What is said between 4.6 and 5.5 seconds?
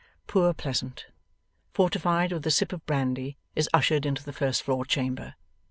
floor chamber.